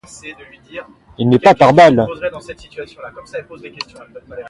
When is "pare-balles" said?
1.53-2.07